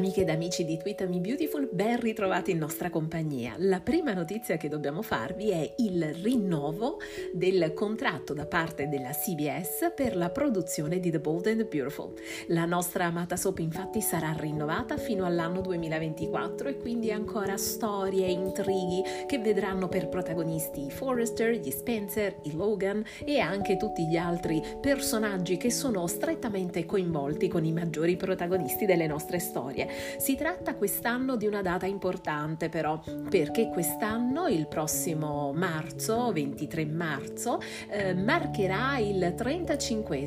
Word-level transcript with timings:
Amiche 0.00 0.22
ed 0.22 0.30
amici 0.30 0.64
di 0.64 0.80
Me 0.82 0.94
Beautiful, 1.20 1.68
ben 1.70 2.00
ritrovati 2.00 2.52
in 2.52 2.56
nostra 2.56 2.88
compagnia. 2.88 3.56
La 3.58 3.80
prima 3.80 4.14
notizia 4.14 4.56
che 4.56 4.70
dobbiamo 4.70 5.02
farvi 5.02 5.50
è 5.50 5.74
il 5.76 6.14
rinnovo 6.14 7.00
del 7.34 7.74
contratto 7.74 8.32
da 8.32 8.46
parte 8.46 8.88
della 8.88 9.10
CBS 9.10 9.92
per 9.94 10.16
la 10.16 10.30
produzione 10.30 11.00
di 11.00 11.10
The 11.10 11.20
Bold 11.20 11.48
and 11.48 11.58
the 11.58 11.64
Beautiful. 11.66 12.14
La 12.46 12.64
nostra 12.64 13.04
amata 13.04 13.36
soap 13.36 13.58
infatti 13.58 14.00
sarà 14.00 14.34
rinnovata 14.34 14.96
fino 14.96 15.26
all'anno 15.26 15.60
2024 15.60 16.70
e 16.70 16.76
quindi 16.78 17.12
ancora 17.12 17.58
storie 17.58 18.24
e 18.24 18.30
intrighi 18.30 19.02
che 19.26 19.38
vedranno 19.38 19.88
per 19.88 20.08
protagonisti 20.08 20.86
i 20.86 20.90
Forrester, 20.90 21.56
gli 21.56 21.70
Spencer, 21.70 22.36
i 22.44 22.56
Logan 22.56 23.04
e 23.22 23.38
anche 23.38 23.76
tutti 23.76 24.08
gli 24.08 24.16
altri 24.16 24.62
personaggi 24.80 25.58
che 25.58 25.70
sono 25.70 26.06
strettamente 26.06 26.86
coinvolti 26.86 27.48
con 27.48 27.66
i 27.66 27.72
maggiori 27.72 28.16
protagonisti 28.16 28.86
delle 28.86 29.06
nostre 29.06 29.38
storie. 29.38 29.88
Si 30.18 30.36
tratta 30.36 30.74
quest'anno 30.74 31.36
di 31.36 31.46
una 31.46 31.62
data 31.62 31.86
importante 31.86 32.68
però, 32.68 33.00
perché 33.28 33.68
quest'anno, 33.68 34.48
il 34.48 34.66
prossimo 34.68 35.52
marzo, 35.52 36.32
23 36.32 36.86
marzo, 36.86 37.60
eh, 37.88 38.14
marcherà 38.14 38.98
il 38.98 39.34
35 39.36 40.18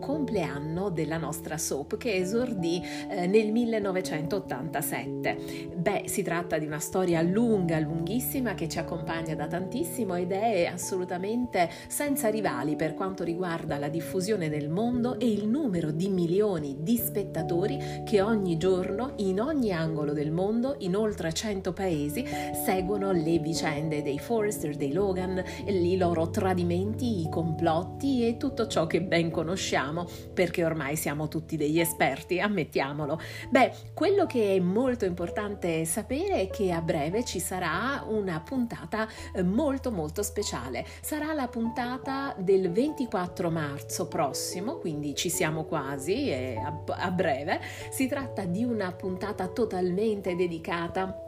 compleanno 0.00 0.90
della 0.90 1.18
nostra 1.18 1.58
soap 1.58 1.96
che 1.96 2.14
esordì 2.14 2.80
eh, 3.08 3.26
nel 3.26 3.50
1987. 3.52 5.72
Beh, 5.74 6.02
si 6.06 6.22
tratta 6.22 6.58
di 6.58 6.66
una 6.66 6.78
storia 6.78 7.22
lunga, 7.22 7.78
lunghissima 7.78 8.54
che 8.54 8.68
ci 8.68 8.78
accompagna 8.78 9.34
da 9.34 9.46
tantissimo 9.46 10.16
ed 10.16 10.32
è 10.32 10.66
assolutamente 10.66 11.70
senza 11.88 12.28
rivali 12.28 12.76
per 12.76 12.94
quanto 12.94 13.24
riguarda 13.24 13.78
la 13.78 13.88
diffusione 13.88 14.48
nel 14.48 14.68
mondo 14.68 15.18
e 15.18 15.30
il 15.30 15.48
numero 15.48 15.90
di 15.90 16.08
milioni 16.08 16.76
di 16.80 16.96
spettatori 16.96 18.02
che 18.04 18.20
ogni 18.20 18.56
giorno 18.56 19.05
in 19.16 19.40
ogni 19.40 19.72
angolo 19.72 20.12
del 20.12 20.30
mondo, 20.30 20.76
in 20.78 20.96
oltre 20.96 21.32
100 21.32 21.72
paesi, 21.72 22.24
seguono 22.64 23.12
le 23.12 23.38
vicende 23.38 24.02
dei 24.02 24.18
Forrester, 24.18 24.76
dei 24.76 24.92
Logan, 24.92 25.42
i 25.66 25.96
loro 25.96 26.30
tradimenti, 26.30 27.20
i 27.20 27.28
complotti 27.28 28.26
e 28.26 28.36
tutto 28.36 28.66
ciò 28.66 28.86
che 28.86 29.02
ben 29.02 29.30
conosciamo, 29.30 30.06
perché 30.32 30.64
ormai 30.64 30.96
siamo 30.96 31.28
tutti 31.28 31.56
degli 31.56 31.80
esperti, 31.80 32.40
ammettiamolo. 32.40 33.20
Beh, 33.50 33.72
quello 33.94 34.26
che 34.26 34.56
è 34.56 34.60
molto 34.60 35.04
importante 35.04 35.84
sapere 35.84 36.42
è 36.42 36.48
che 36.48 36.72
a 36.72 36.80
breve 36.80 37.24
ci 37.24 37.38
sarà 37.38 38.04
una 38.06 38.40
puntata 38.40 39.08
eh, 39.34 39.42
molto 39.42 39.90
molto 39.90 40.22
speciale. 40.22 40.84
Sarà 41.00 41.32
la 41.32 41.48
puntata 41.48 42.34
del 42.38 42.70
24 42.70 43.50
marzo 43.50 44.08
prossimo, 44.08 44.78
quindi 44.78 45.14
ci 45.14 45.30
siamo 45.30 45.64
quasi 45.64 46.32
a 46.32 47.10
breve. 47.10 47.60
Si 47.90 48.06
tratta 48.06 48.44
di 48.44 48.64
una 48.64 48.85
una 48.86 48.94
puntata 48.94 49.48
totalmente 49.48 50.36
dedicata 50.36 51.20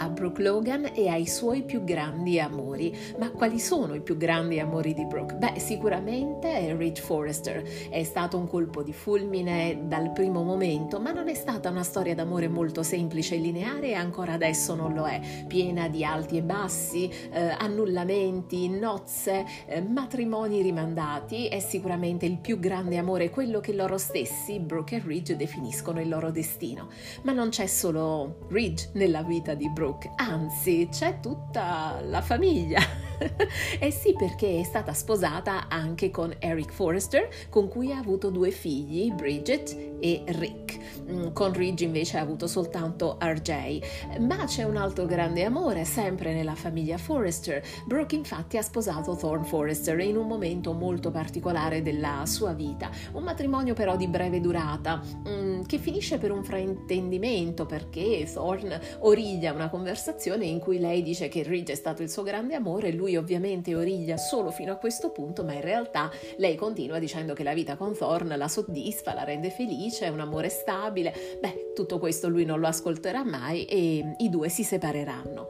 a 0.00 0.08
Brooke 0.08 0.42
Logan 0.42 0.90
e 0.94 1.08
ai 1.08 1.26
suoi 1.26 1.62
più 1.62 1.84
grandi 1.84 2.40
amori. 2.40 2.96
Ma 3.18 3.30
quali 3.30 3.58
sono 3.58 3.94
i 3.94 4.00
più 4.00 4.16
grandi 4.16 4.58
amori 4.58 4.94
di 4.94 5.04
Brooke? 5.04 5.34
Beh, 5.34 5.58
sicuramente 5.58 6.74
Rich 6.74 7.00
Forrester. 7.00 7.62
È 7.90 8.02
stato 8.02 8.38
un 8.38 8.48
colpo 8.48 8.82
di 8.82 8.94
fulmine 8.94 9.82
dal 9.84 10.12
primo 10.12 10.42
momento, 10.42 11.00
ma 11.00 11.12
non 11.12 11.28
è 11.28 11.34
stata 11.34 11.68
una 11.68 11.82
storia 11.82 12.14
d'amore 12.14 12.48
molto 12.48 12.82
semplice 12.82 13.34
e 13.34 13.38
lineare 13.38 13.88
e 13.88 13.94
ancora 13.94 14.32
adesso 14.32 14.74
non 14.74 14.94
lo 14.94 15.06
è, 15.06 15.20
piena 15.46 15.88
di 15.88 16.02
alti 16.02 16.38
e 16.38 16.42
bassi, 16.42 17.10
eh, 17.32 17.54
annullamenti, 17.58 18.68
nozze, 18.70 19.44
eh, 19.66 19.82
matrimoni 19.82 20.62
rimandati. 20.62 21.48
È 21.48 21.60
sicuramente 21.60 22.24
il 22.24 22.38
più 22.38 22.58
grande 22.58 22.96
amore, 22.96 23.28
quello 23.28 23.60
che 23.60 23.74
loro 23.74 23.98
stessi, 23.98 24.60
Brooke 24.60 24.96
e 24.96 25.02
Ridge, 25.04 25.36
definiscono 25.36 26.00
il 26.00 26.08
loro 26.08 26.30
destino. 26.30 26.88
Ma 27.22 27.32
non 27.32 27.50
c'è 27.50 27.66
solo 27.66 28.46
Ridge 28.48 28.90
nella 28.94 29.22
vita 29.22 29.52
di 29.52 29.68
Brooke 29.68 29.89
Brooke, 29.90 30.12
anzi 30.14 30.88
c'è 30.88 31.18
tutta 31.18 32.00
la 32.04 32.20
famiglia. 32.20 32.80
eh 33.80 33.90
sì, 33.90 34.14
perché 34.16 34.60
è 34.60 34.64
stata 34.64 34.92
sposata 34.92 35.68
anche 35.68 36.10
con 36.10 36.34
Eric 36.38 36.72
Forrester, 36.72 37.28
con 37.48 37.68
cui 37.68 37.92
ha 37.92 37.98
avuto 37.98 38.30
due 38.30 38.50
figli, 38.50 39.12
Bridget 39.12 39.76
e 40.00 40.22
Rick. 40.26 40.78
Mm, 41.10 41.32
con 41.32 41.52
Ridge 41.52 41.84
invece 41.84 42.18
ha 42.18 42.22
avuto 42.22 42.46
soltanto 42.46 43.18
RJ. 43.20 44.18
Ma 44.20 44.44
c'è 44.44 44.64
un 44.64 44.76
altro 44.76 45.06
grande 45.06 45.44
amore, 45.44 45.84
sempre 45.84 46.32
nella 46.32 46.54
famiglia 46.54 46.96
Forrester. 46.98 47.62
Brooke 47.86 48.14
infatti 48.14 48.56
ha 48.56 48.62
sposato 48.62 49.16
Thorne 49.16 49.44
Forrester 49.44 49.98
in 50.00 50.16
un 50.16 50.26
momento 50.26 50.72
molto 50.72 51.10
particolare 51.10 51.82
della 51.82 52.22
sua 52.26 52.52
vita. 52.52 52.90
Un 53.12 53.22
matrimonio 53.22 53.74
però 53.74 53.96
di 53.96 54.08
breve 54.08 54.40
durata, 54.40 55.02
mm, 55.28 55.62
che 55.62 55.78
finisce 55.78 56.18
per 56.18 56.30
un 56.30 56.42
fraintendimento 56.42 57.66
perché 57.66 58.28
Thorne 58.32 58.80
origlia 59.00 59.52
una 59.52 59.68
conversazione 59.68 60.46
in 60.46 60.58
cui 60.58 60.78
lei 60.78 61.02
dice 61.02 61.28
che 61.28 61.42
Ridge 61.42 61.72
è 61.72 61.76
stato 61.76 62.02
il 62.02 62.10
suo 62.10 62.22
grande 62.22 62.54
amore 62.54 62.88
e 62.88 62.92
lui 62.92 63.09
lui 63.10 63.16
ovviamente 63.16 63.74
origlia 63.74 64.16
solo 64.16 64.50
fino 64.50 64.72
a 64.72 64.76
questo 64.76 65.10
punto, 65.10 65.44
ma 65.44 65.52
in 65.52 65.60
realtà 65.60 66.10
lei 66.36 66.54
continua 66.54 66.98
dicendo 66.98 67.34
che 67.34 67.42
la 67.42 67.52
vita 67.52 67.76
con 67.76 67.96
Thorn 67.96 68.32
la 68.36 68.48
soddisfa, 68.48 69.12
la 69.12 69.24
rende 69.24 69.50
felice, 69.50 70.06
è 70.06 70.08
un 70.08 70.20
amore 70.20 70.48
stabile. 70.48 71.12
Beh, 71.40 71.72
tutto 71.74 71.98
questo 71.98 72.28
lui 72.28 72.44
non 72.44 72.60
lo 72.60 72.68
ascolterà 72.68 73.24
mai 73.24 73.64
e 73.64 74.14
i 74.18 74.28
due 74.28 74.48
si 74.48 74.62
separeranno. 74.62 75.48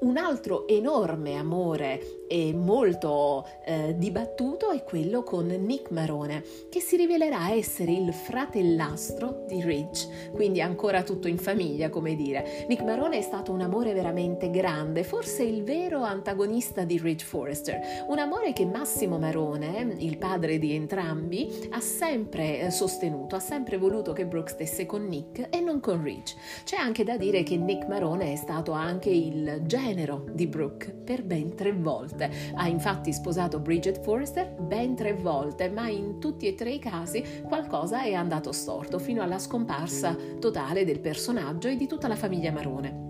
Un 0.00 0.16
altro 0.16 0.68
enorme 0.68 1.34
amore 1.34 2.26
e 2.28 2.52
molto 2.54 3.44
eh, 3.64 3.96
dibattuto 3.96 4.70
è 4.70 4.84
quello 4.84 5.24
con 5.24 5.46
Nick 5.46 5.90
Marone, 5.90 6.44
che 6.68 6.78
si 6.78 6.94
rivelerà 6.94 7.52
essere 7.52 7.90
il 7.90 8.12
fratellastro 8.12 9.44
di 9.48 9.60
Ridge, 9.60 10.30
quindi 10.32 10.60
ancora 10.60 11.02
tutto 11.02 11.26
in 11.26 11.38
famiglia, 11.38 11.88
come 11.88 12.14
dire. 12.14 12.66
Nick 12.68 12.84
Marone 12.84 13.18
è 13.18 13.22
stato 13.22 13.50
un 13.50 13.60
amore 13.60 13.92
veramente 13.92 14.50
grande, 14.50 15.02
forse 15.02 15.42
il 15.42 15.64
vero 15.64 16.02
antagonista 16.02 16.84
di 16.84 16.96
Ridge 16.98 17.24
Forrester, 17.24 17.80
un 18.06 18.20
amore 18.20 18.52
che 18.52 18.66
Massimo 18.66 19.18
Marone, 19.18 19.96
il 19.98 20.16
padre 20.16 20.58
di 20.58 20.74
entrambi, 20.74 21.68
ha 21.70 21.80
sempre 21.80 22.60
eh, 22.60 22.70
sostenuto, 22.70 23.34
ha 23.34 23.40
sempre 23.40 23.78
voluto 23.78 24.12
che 24.12 24.26
Brooke 24.26 24.50
stesse 24.52 24.86
con 24.86 25.06
Nick 25.06 25.48
e 25.50 25.58
non 25.58 25.80
con 25.80 26.04
Ridge. 26.04 26.36
C'è 26.62 26.76
anche 26.76 27.02
da 27.02 27.16
dire 27.16 27.42
che 27.42 27.56
Nick 27.56 27.88
Marone 27.88 28.32
è 28.32 28.36
stato 28.36 28.70
anche 28.70 29.10
il 29.10 29.62
genio 29.64 29.86
genero 29.88 30.24
di 30.32 30.46
Brooke 30.46 30.92
per 30.92 31.24
ben 31.24 31.54
tre 31.54 31.72
volte. 31.72 32.30
Ha 32.54 32.68
infatti 32.68 33.12
sposato 33.12 33.58
Bridget 33.58 34.02
Forrester 34.02 34.54
ben 34.60 34.94
tre 34.94 35.14
volte, 35.14 35.70
ma 35.70 35.88
in 35.88 36.18
tutti 36.18 36.46
e 36.46 36.54
tre 36.54 36.72
i 36.72 36.78
casi 36.78 37.24
qualcosa 37.46 38.02
è 38.02 38.12
andato 38.12 38.52
storto 38.52 38.98
fino 38.98 39.22
alla 39.22 39.38
scomparsa 39.38 40.14
totale 40.38 40.84
del 40.84 41.00
personaggio 41.00 41.68
e 41.68 41.76
di 41.76 41.86
tutta 41.86 42.08
la 42.08 42.16
famiglia 42.16 42.52
Marone. 42.52 43.07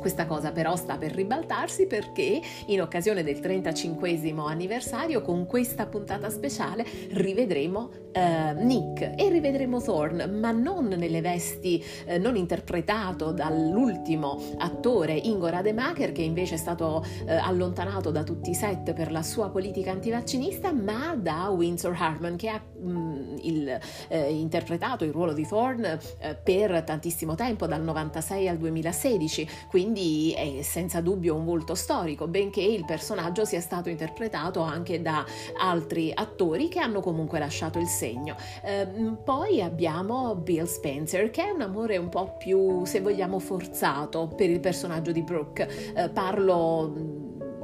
Questa 0.00 0.26
cosa 0.26 0.50
però 0.50 0.76
sta 0.76 0.96
per 0.96 1.12
ribaltarsi 1.12 1.86
perché 1.86 2.40
in 2.66 2.80
occasione 2.80 3.22
del 3.22 3.38
35 3.38 4.18
anniversario 4.46 5.20
con 5.20 5.46
questa 5.46 5.86
puntata 5.86 6.30
speciale 6.30 6.84
rivedremo 7.10 7.90
eh, 8.12 8.54
Nick 8.54 9.12
e 9.16 9.28
rivedremo 9.28 9.80
Thorne, 9.80 10.26
ma 10.26 10.50
non 10.52 10.86
nelle 10.86 11.20
vesti, 11.20 11.84
eh, 12.06 12.18
non 12.18 12.36
interpretato 12.36 13.30
dall'ultimo 13.32 14.40
attore 14.58 15.12
Ingo 15.14 15.48
Rademacher 15.48 16.12
che 16.12 16.22
invece 16.22 16.54
è 16.54 16.58
stato 16.58 17.04
eh, 17.26 17.34
allontanato 17.34 18.10
da 18.10 18.22
tutti 18.22 18.50
i 18.50 18.54
set 18.54 18.92
per 18.94 19.12
la 19.12 19.22
sua 19.22 19.50
politica 19.50 19.90
antivaccinista, 19.90 20.72
ma 20.72 21.14
da 21.14 21.48
Windsor 21.50 21.94
Harmon 21.96 22.36
che 22.36 22.48
ha 22.48 22.60
mh, 22.60 22.90
mm, 22.90 23.36
il, 23.42 23.78
eh, 24.08 24.32
interpretato 24.32 25.04
il 25.04 25.12
ruolo 25.12 25.32
di 25.32 25.46
Thorne 25.46 25.98
eh, 26.18 26.34
per 26.34 26.82
tantissimo 26.82 27.34
tempo, 27.34 27.66
dal 27.66 27.82
96 27.82 28.48
al 28.48 28.56
2016, 28.56 29.48
quindi 29.68 29.89
quindi 29.90 30.32
è 30.36 30.62
senza 30.62 31.00
dubbio 31.00 31.34
un 31.34 31.44
volto 31.44 31.74
storico, 31.74 32.28
benché 32.28 32.62
il 32.62 32.84
personaggio 32.84 33.44
sia 33.44 33.60
stato 33.60 33.88
interpretato 33.88 34.60
anche 34.60 35.02
da 35.02 35.24
altri 35.58 36.12
attori 36.14 36.68
che 36.68 36.78
hanno 36.78 37.00
comunque 37.00 37.40
lasciato 37.40 37.80
il 37.80 37.88
segno. 37.88 38.36
Eh, 38.62 38.86
poi 39.24 39.60
abbiamo 39.60 40.36
Bill 40.36 40.66
Spencer, 40.66 41.30
che 41.30 41.46
è 41.46 41.50
un 41.50 41.62
amore 41.62 41.96
un 41.96 42.08
po' 42.08 42.36
più, 42.38 42.84
se 42.84 43.00
vogliamo, 43.00 43.40
forzato 43.40 44.28
per 44.28 44.48
il 44.48 44.60
personaggio 44.60 45.10
di 45.10 45.22
Brooke. 45.22 45.68
Eh, 45.94 46.08
parlo 46.08 47.19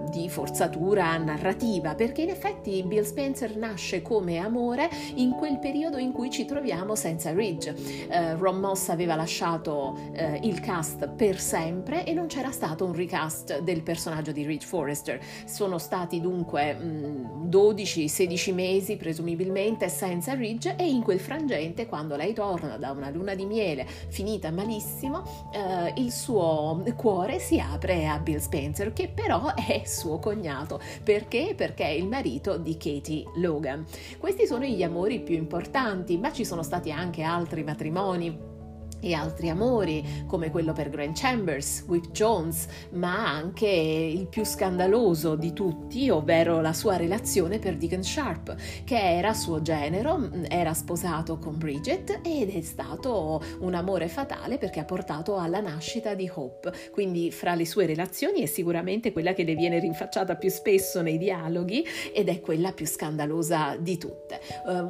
di 0.09 0.29
forzatura 0.29 1.17
narrativa, 1.17 1.95
perché 1.95 2.23
in 2.23 2.31
effetti 2.31 2.83
Bill 2.83 3.05
Spencer 3.05 3.57
nasce 3.57 4.03
come 4.03 4.39
amore 4.39 4.89
in 5.15 5.31
quel 5.33 5.59
periodo 5.59 5.99
in 5.99 6.13
cui 6.13 6.31
ci 6.31 6.45
troviamo 6.45 6.95
senza 6.95 7.33
Ridge. 7.33 7.75
Uh, 8.09 8.37
Ron 8.39 8.59
Moss 8.59 8.89
aveva 8.89 9.15
lasciato 9.15 9.97
uh, 9.97 10.39
il 10.43 10.61
cast 10.61 11.09
per 11.09 11.41
sempre 11.41 12.05
e 12.05 12.13
non 12.13 12.27
c'era 12.27 12.51
stato 12.51 12.85
un 12.85 12.95
recast 12.95 13.61
del 13.61 13.83
personaggio 13.83 14.33
di 14.33 14.45
Ridge 14.45 14.67
Forrester. 14.67 15.21
Sono 15.45 15.79
stati 15.79 16.21
dunque 16.21 16.75
mh, 16.75 17.49
12-16 17.49 18.55
mesi 18.55 18.97
presumibilmente 18.97 19.89
senza 19.89 20.35
Ridge 20.35 20.77
e 20.77 20.89
in 20.89 21.03
quel 21.03 21.21
frangente, 21.21 21.87
quando 21.87 22.17
lei 22.17 22.33
torna 22.33 22.77
da 22.77 22.91
una 22.91 23.11
luna 23.11 23.35
di 23.35 23.45
miele 23.45 23.87
finita 24.09 24.51
malissimo, 24.51 25.19
uh, 25.19 26.01
il 26.01 26.13
suo 26.13 26.83
cuore 26.97 27.39
si 27.39 27.59
apre 27.59 28.07
a 28.07 28.19
Bill 28.19 28.39
Spencer, 28.39 28.93
che 28.93 29.09
però 29.09 29.55
è 29.55 29.83
suo 29.97 30.19
cognato. 30.19 30.81
Perché? 31.03 31.55
Perché 31.57 31.85
è 31.85 31.91
il 31.91 32.07
marito 32.07 32.57
di 32.59 32.77
Katie 32.77 33.25
Logan. 33.37 33.85
Questi 34.19 34.47
sono 34.47 34.65
gli 34.65 34.83
amori 34.83 35.21
più 35.21 35.35
importanti, 35.35 36.19
ma 36.19 36.33
ci 36.33 36.45
sono 36.45 36.63
stati 36.63 36.93
anche 36.93 37.23
altri 37.23 37.65
matrimoni 37.65 38.55
e 39.01 39.13
altri 39.13 39.49
amori 39.49 40.25
come 40.27 40.51
quello 40.51 40.73
per 40.73 40.91
Grant 40.91 41.19
Chambers, 41.19 41.85
Whip 41.87 42.11
Jones, 42.11 42.67
ma 42.91 43.29
anche 43.29 43.67
il 43.67 44.27
più 44.29 44.45
scandaloso 44.45 45.37
di 45.37 45.53
tutti, 45.53 46.11
ovvero 46.11 46.61
la 46.61 46.73
sua 46.73 46.97
relazione 46.97 47.59
per 47.59 47.77
Deacon 47.77 48.03
Sharp, 48.03 48.57
che 48.85 48.99
era 48.99 49.35
suo 49.35 49.63
genero, 49.63 50.31
era 50.49 50.75
sposato 50.75 51.39
con 51.39 51.59
Bridget 51.59 52.21
ed 52.23 52.55
è 52.55 52.61
stato 52.61 53.43
un 53.61 53.75
amore 53.75 54.09
fatale 54.09 54.59
perché 54.59 54.81
ha 54.81 54.85
portato 54.85 55.37
alla 55.37 55.61
nascita 55.61 56.15
di 56.15 56.31
Hope. 56.33 56.73
Quindi 56.91 57.31
fra 57.31 57.55
le 57.55 57.67
sue 57.67 57.87
relazioni 57.87 58.43
è 58.43 58.47
sicuramente 58.47 59.13
quella 59.13 59.33
che 59.33 59.45
le 59.45 59.55
viene 59.55 59.79
rinfacciata 59.79 60.37
più 60.37 60.51
spesso 60.51 61.03
nei 61.03 61.19
dialoghi 61.19 61.85
ed 62.13 62.29
è 62.29 62.41
quella 62.41 62.73
più 62.73 62.87
scandalosa 62.87 63.77
di 63.77 63.99
tutte. 63.99 64.41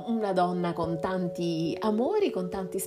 una 0.07 0.33
donna 0.33 0.73
con 0.73 0.99
tanti 1.01 1.77
amori, 1.81 2.31
con 2.31 2.49
tanti 2.49 2.79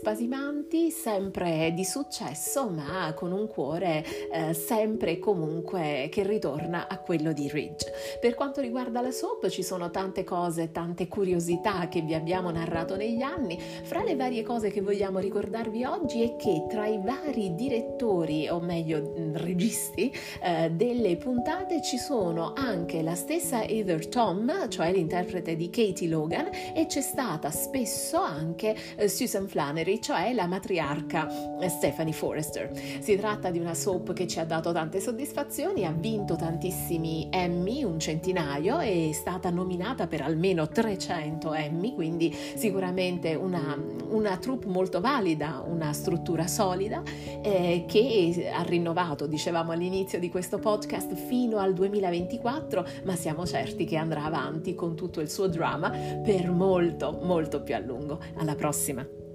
spasimanti, 0.69 0.91
sempre 0.91 1.71
di 1.73 1.83
successo, 1.83 2.69
ma 2.69 3.11
con 3.15 3.31
un 3.31 3.47
cuore 3.47 4.05
eh, 4.31 4.53
sempre 4.53 5.11
e 5.11 5.19
comunque 5.19 6.07
che 6.11 6.23
ritorna 6.23 6.87
a 6.87 6.99
quello 6.99 7.33
di 7.33 7.49
Ridge. 7.49 7.91
Per 8.21 8.35
quanto 8.35 8.61
riguarda 8.61 9.01
la 9.01 9.11
soap, 9.11 9.47
ci 9.49 9.63
sono 9.63 9.89
tante 9.89 10.23
cose, 10.23 10.71
tante 10.71 11.07
curiosità 11.07 11.87
che 11.87 12.01
vi 12.01 12.13
abbiamo 12.13 12.51
narrato 12.51 12.95
negli 12.95 13.21
anni. 13.21 13.59
Fra 13.59 14.03
le 14.03 14.15
varie 14.15 14.43
cose 14.43 14.69
che 14.69 14.81
vogliamo 14.81 15.19
ricordarvi 15.19 15.83
oggi 15.83 16.21
è 16.21 16.35
che 16.35 16.65
tra 16.69 16.85
i 16.85 16.99
vari 17.01 17.55
direttori, 17.55 18.47
o 18.47 18.59
meglio 18.59 19.15
mm, 19.17 19.35
registi, 19.37 20.13
eh, 20.43 20.69
delle 20.71 21.17
puntate 21.17 21.81
ci 21.81 21.97
sono 21.97 22.53
anche 22.55 23.01
la 23.01 23.15
stessa 23.15 23.63
Heather 23.63 24.07
Tom, 24.07 24.69
cioè 24.69 24.91
l'interprete 24.91 25.55
di 25.55 25.69
Katie 25.69 26.07
Logan, 26.07 26.49
e 26.73 26.85
c'è 26.85 27.01
stata 27.01 27.49
spesso 27.49 28.21
anche 28.21 28.75
eh, 28.95 29.07
Susan 29.07 29.47
Flannery, 29.47 29.99
cioè 29.99 30.33
la 30.33 30.45
matriarca 30.59 30.99
marca 30.99 31.27
Stephanie 31.67 32.13
Forrester. 32.13 32.71
Si 32.99 33.15
tratta 33.17 33.49
di 33.49 33.59
una 33.59 33.73
soap 33.73 34.13
che 34.13 34.27
ci 34.27 34.39
ha 34.39 34.45
dato 34.45 34.71
tante 34.71 34.99
soddisfazioni, 34.99 35.85
ha 35.85 35.91
vinto 35.91 36.35
tantissimi 36.35 37.27
Emmy, 37.31 37.83
un 37.83 37.99
centinaio, 37.99 38.79
è 38.79 39.09
stata 39.13 39.49
nominata 39.49 40.07
per 40.07 40.21
almeno 40.21 40.67
300 40.67 41.53
Emmy, 41.53 41.93
quindi 41.93 42.33
sicuramente 42.55 43.35
una, 43.35 43.77
una 44.09 44.37
troupe 44.37 44.67
molto 44.67 44.99
valida, 44.99 45.63
una 45.65 45.93
struttura 45.93 46.47
solida 46.47 47.01
eh, 47.41 47.85
che 47.87 48.51
ha 48.53 48.63
rinnovato, 48.63 49.25
dicevamo 49.25 49.71
all'inizio 49.71 50.19
di 50.19 50.29
questo 50.29 50.59
podcast, 50.59 51.13
fino 51.13 51.57
al 51.57 51.73
2024, 51.73 52.85
ma 53.05 53.15
siamo 53.15 53.45
certi 53.45 53.85
che 53.85 53.95
andrà 53.95 54.23
avanti 54.23 54.75
con 54.75 54.95
tutto 54.95 55.21
il 55.21 55.29
suo 55.29 55.47
drama 55.47 55.89
per 55.89 56.51
molto, 56.51 57.19
molto 57.21 57.61
più 57.61 57.75
a 57.75 57.79
lungo. 57.79 58.19
Alla 58.37 58.55
prossima! 58.55 59.28